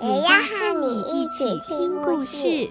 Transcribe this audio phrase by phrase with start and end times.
[0.00, 2.70] 也要和你一起听故事。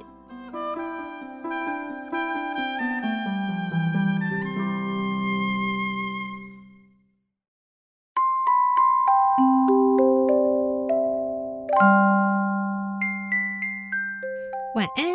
[14.73, 15.05] 晚安，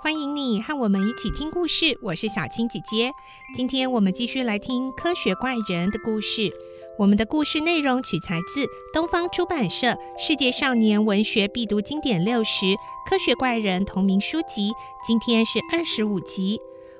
[0.00, 1.98] 欢迎你和我们一起听故事。
[2.00, 3.12] 我是小青姐姐，
[3.54, 6.50] 今天我们继续来听科学怪人的故事。
[6.98, 9.86] 我们的故事内容取材自东方出版社
[10.18, 12.74] 《世界少年文学必读经典六十
[13.08, 14.72] 科学怪人》同名书籍。
[15.06, 16.58] 今天是二十五集，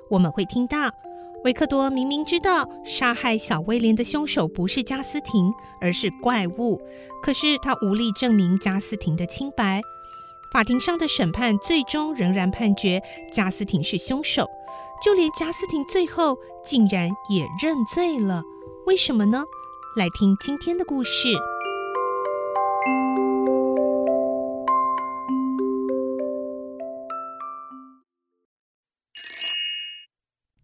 [0.09, 0.89] 我们会听到
[1.43, 6.81] 维克多明明知道杀害小威廉的凶手不是加斯廷，而是怪物，
[7.21, 9.81] 可是他无力证明加斯廷的清白。
[10.53, 14.47] 法庭上的审判最终仍然判决加斯廷是凶手，
[15.03, 18.41] 就连加斯廷最后竟然也认罪了。
[18.87, 19.43] 为什么呢？
[19.99, 21.27] 来听今天的故事。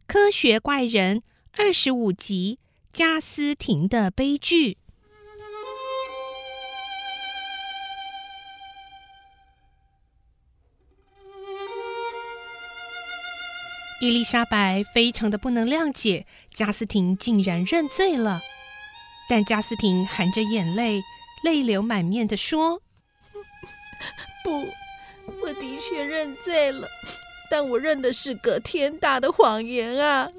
[0.07, 1.21] 科学怪人
[1.57, 2.59] 二十五集：
[2.93, 4.77] 加斯廷的悲剧。
[13.99, 18.39] 伊丽莎白非常的不能谅解，加斯廷竟然认罪了。
[19.27, 21.01] 但加斯廷含着眼泪，
[21.43, 22.81] 泪流满面的说
[24.43, 24.67] ：“不，
[25.41, 26.87] 我的确认罪了，
[27.49, 30.29] 但我认的是个天大的谎言啊！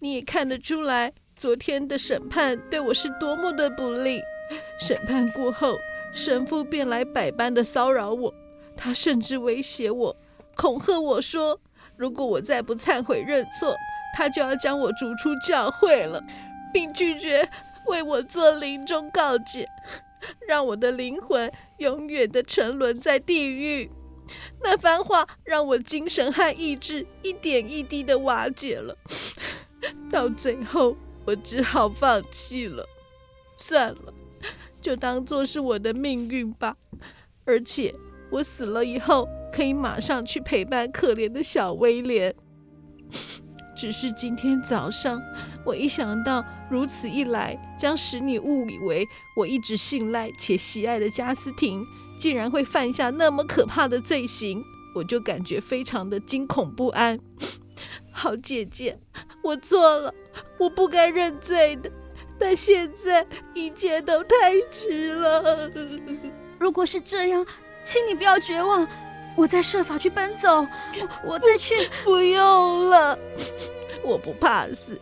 [0.00, 4.20] 你也看得出来，昨天的审判对我是多么的不利。
[4.80, 5.76] 审判过后，
[6.12, 8.34] 神父便来百般的骚扰我，
[8.76, 10.16] 他甚至威胁我，
[10.54, 11.60] 恐吓我说。”
[11.96, 13.76] 如果我再不忏悔认错，
[14.16, 16.22] 他就要将我逐出教会了，
[16.72, 17.48] 并拒绝
[17.88, 19.66] 为我做临终告解，
[20.46, 23.90] 让我的灵魂永远的沉沦在地狱。
[24.62, 28.96] 那番话让我精神和意志一点一滴的瓦解了，
[30.10, 32.86] 到最后我只好放弃了。
[33.56, 34.12] 算了，
[34.80, 36.76] 就当做是我的命运吧。
[37.44, 37.94] 而且
[38.30, 39.28] 我死了以后。
[39.50, 42.32] 可以马上去陪伴可怜的小威廉。
[43.78, 45.22] 只是今天早上，
[45.64, 49.06] 我一想到如此一来，将使你误以为
[49.36, 51.86] 我一直信赖且喜爱的加斯廷，
[52.18, 54.60] 竟然会犯下那么可怕的罪行，
[54.96, 57.20] 我就感觉非常的惊恐不安。
[58.10, 58.98] 好姐姐，
[59.44, 60.12] 我错了，
[60.58, 61.88] 我不该认罪的，
[62.36, 63.24] 但现在
[63.54, 65.70] 一切都太迟了。
[66.58, 67.46] 如果是这样，
[67.84, 68.84] 请你不要绝望。
[69.38, 70.66] 我再设法去奔走，
[71.24, 71.88] 我我再去。
[72.02, 73.16] 不，不用了，
[74.02, 75.00] 我不怕死，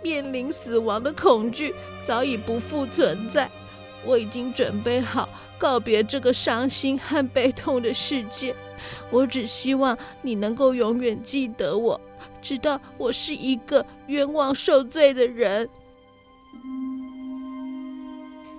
[0.00, 3.50] 面临死亡的恐惧早已不复存在。
[4.04, 5.28] 我已经准备好
[5.58, 8.54] 告别这个伤心和悲痛的世界。
[9.10, 12.00] 我只希望你能够永远记得我，
[12.40, 15.68] 知道我是一个冤枉受罪的人。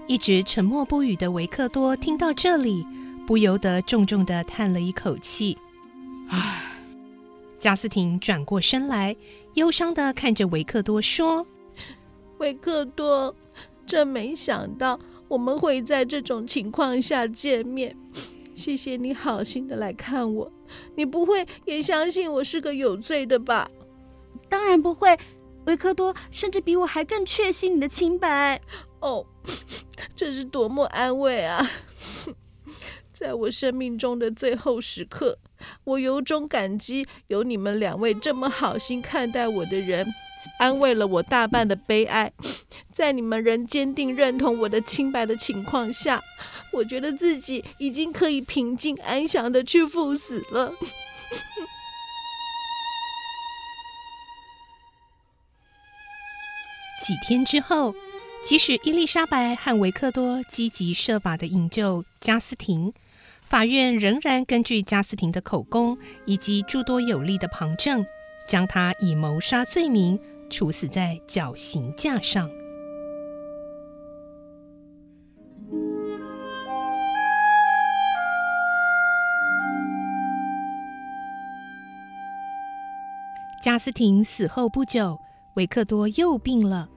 [0.06, 2.86] 一直沉默不语的维克多听到这里。
[3.26, 5.58] 不由得重重的叹了一口气，
[6.30, 6.60] 唉。
[7.60, 9.16] 贾斯汀转过身来，
[9.54, 11.48] 忧伤的看着维克多说
[12.40, 13.34] ：“维克多，
[13.88, 17.96] 真没想到我们会在这种情况下见面。
[18.54, 20.52] 谢谢你好心的来看我，
[20.96, 23.72] 你不会也相信我是个有罪的吧
[24.50, 25.18] ？”“当然不会，
[25.64, 28.60] 维克多甚至比我还更确信你的清白。
[29.00, 29.26] ”“哦，
[30.14, 31.66] 这是多么安慰啊！”
[33.14, 35.38] 在我生命中的最后时刻，
[35.84, 40.06] 我由衷感激有你们两位这么好心看待我的人，
[40.58, 42.34] 安慰了我大半的悲哀。
[42.92, 46.22] 在你们仍坚定认同我的清白的情况下，
[46.72, 50.74] 我觉得自己已经可以平静安详的去赴死了。
[57.02, 57.94] 几天之后，
[58.44, 62.94] 即使伊丽莎白和维克多积极设法的营救加斯廷
[63.42, 68.06] 法院仍然根据加斯廷的口供以及诸多有力的旁证
[68.46, 70.20] 将他以谋杀罪名
[70.50, 72.50] 处死在绞刑架上。
[83.62, 85.18] 加斯廷死后不久
[85.54, 86.90] 维克多又病了。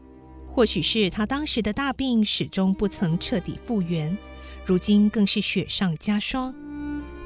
[0.57, 4.17] 或许是他当时的大病始终不曾彻底复原，
[4.65, 6.55] 如今更是雪上加霜。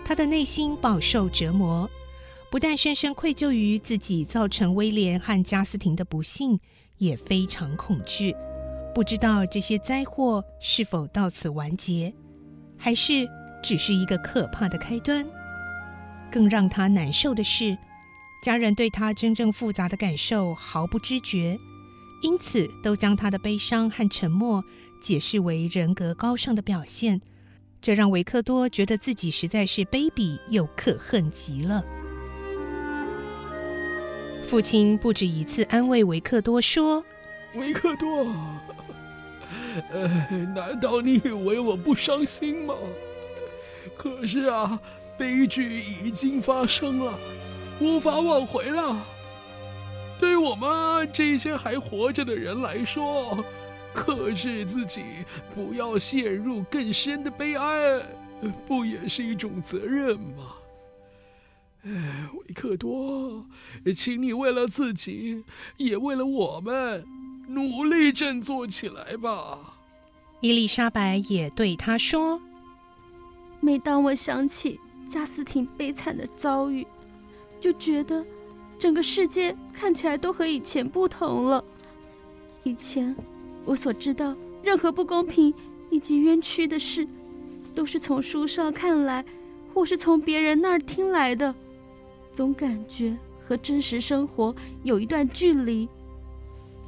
[0.05, 1.89] 他的内心饱受折磨，
[2.51, 6.59] 不但深深愧疚于自己造成威廉和加斯廷的不幸，
[6.99, 8.35] 也非常恐惧，
[8.93, 12.13] 不知道这些灾祸是否到此完结，
[12.77, 13.29] 还是
[13.63, 15.25] 只是一个可怕的开端。
[16.33, 17.79] 更让他难受的是，
[18.43, 21.57] 家人对他真正复杂的感受毫不知觉。
[22.23, 24.63] 因此，都将他的悲伤和沉默
[25.01, 27.21] 解释为人格高尚的表现，
[27.81, 31.83] 这让维克多觉得自己实在是卑鄙又可恨极了。
[34.47, 37.03] 父亲不止一次安慰维克多说
[37.55, 38.27] ：“维克多，
[39.91, 40.09] 呃，
[40.55, 42.75] 难道你以为我不伤心吗？
[43.97, 44.79] 可是啊，
[45.17, 47.19] 悲剧已经发生了，
[47.81, 49.07] 无法挽回了。”
[50.21, 53.43] 对我们这些还活着的人来说，
[53.95, 55.03] 克制自己，
[55.55, 58.03] 不要陷入更深的悲哀，
[58.67, 60.57] 不也是一种责任吗？
[61.85, 63.47] 哎，维克多，
[63.97, 65.43] 请你为了自己，
[65.79, 67.03] 也为了我们，
[67.49, 69.79] 努力振作起来吧。
[70.43, 72.39] 伊丽莎白也对他说
[73.61, 74.79] ：“每当我想起
[75.09, 76.87] 加斯廷悲惨的遭遇，
[77.59, 78.23] 就觉得……”
[78.81, 81.63] 整个世界看起来都和以前不同了。
[82.63, 83.15] 以前，
[83.67, 85.53] 我所知道任何不公平
[85.91, 87.07] 以及冤屈的事，
[87.75, 89.23] 都是从书上看来，
[89.75, 91.55] 或是从别人那儿听来的，
[92.33, 93.15] 总感觉
[93.47, 95.87] 和真实生活有一段距离。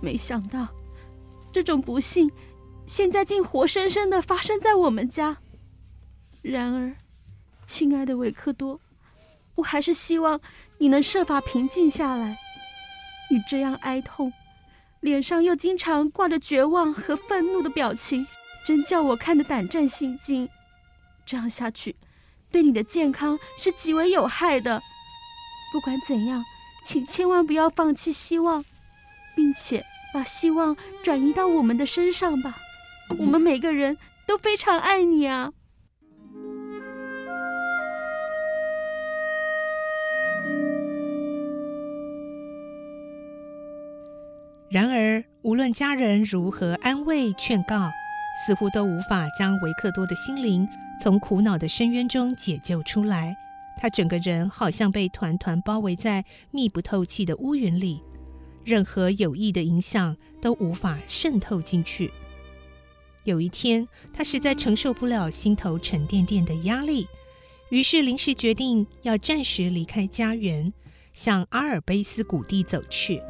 [0.00, 0.66] 没想到，
[1.52, 2.30] 这种不幸
[2.86, 5.36] 现在竟活生生的发生在我们家。
[6.40, 6.96] 然而，
[7.66, 8.80] 亲爱的维克多。
[9.56, 10.40] 我还是希望
[10.78, 12.38] 你能设法平静下来。
[13.30, 14.32] 你这样哀痛，
[15.00, 18.26] 脸上又经常挂着绝望和愤怒的表情，
[18.66, 20.48] 真叫我看得胆战心惊。
[21.24, 21.96] 这样下去，
[22.50, 24.82] 对你的健康是极为有害的。
[25.72, 26.44] 不管怎样，
[26.84, 28.64] 请千万不要放弃希望，
[29.34, 32.56] 并且把希望转移到我们的身上吧。
[33.18, 33.96] 我们每个人
[34.26, 35.52] 都非常爱你啊。
[45.52, 47.92] 无论家人如何安慰劝告，
[48.46, 50.66] 似乎都无法将维克多的心灵
[50.98, 53.36] 从苦恼的深渊中解救出来。
[53.76, 58.00] 他整个人好像被团团包围在密不透气的乌云里，
[58.64, 62.10] 任何有益的影响都无法渗透进去。
[63.24, 67.06] 有一天，他实在承受不了心头沉甸甸的压力，
[67.68, 70.72] 于是临时决定要暂时离开家园，
[71.12, 73.20] 向阿尔卑斯谷地走去。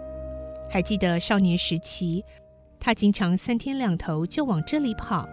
[0.72, 2.24] 还记得少年时期，
[2.80, 5.28] 他经常三天两头就往这里跑。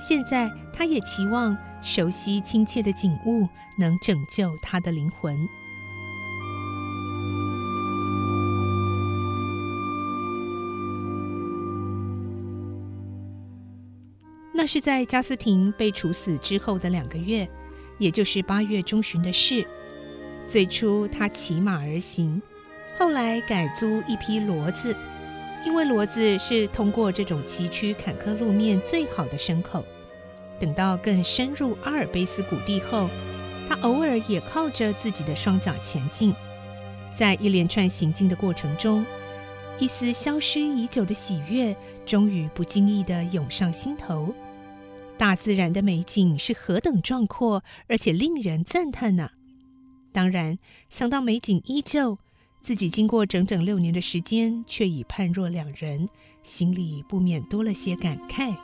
[0.00, 3.46] 现在，他也期望熟悉亲切的景物
[3.78, 5.36] 能拯救他的灵魂。
[14.54, 17.46] 那是在加斯廷被处死之后的两个月，
[17.98, 19.62] 也就是八月中旬的事。
[20.48, 22.40] 最初，他骑马而行。
[23.00, 24.94] 后来改租一匹骡子，
[25.64, 29.82] 因为骡子是通过这种崎岖坎坷路面最好的牲口。
[30.60, 33.08] 等到更深入阿尔卑斯谷地后，
[33.66, 36.34] 他偶尔也靠着自己的双脚前进。
[37.16, 39.06] 在一连串行进的过程中，
[39.78, 44.34] 一丝消失已久的喜悦终于不经意地涌上心头。
[45.16, 49.30] 大自然的美景是何等壮阔，而且令人赞叹呢！
[50.12, 50.58] 当然，
[50.90, 52.18] 想到美景依旧。
[52.62, 56.08] 自己经过整整六年的时间，却已判若两人，
[56.42, 58.54] 心里不免多了些感慨。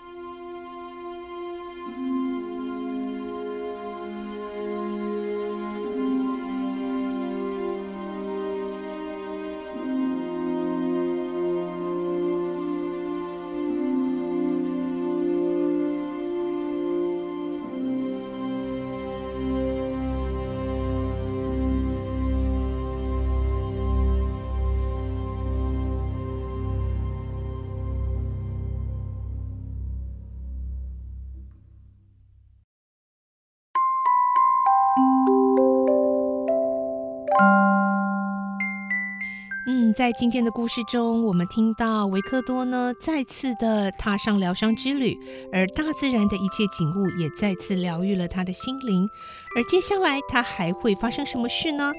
[39.97, 45.19] 在今天的故事中，我们听到维克多呢再次的踏上疗伤之旅，
[45.51, 49.09] 而大自然的一切景物也再次疗愈了他的心灵。
[49.57, 51.91] 而接下来他还会发生什么事呢？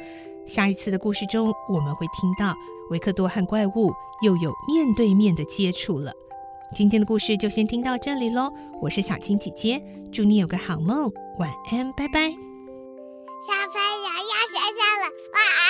[0.45, 2.53] 下一次的故事中，我们会听到
[2.91, 6.13] 维克多和怪物又有面对面的接触了。
[6.75, 9.81] 今天的故事就先听到这里喽，我是小青姐姐，
[10.13, 12.29] 祝你有个好梦，晚安，拜拜。
[12.29, 15.66] 小朋友要睡觉了，晚安。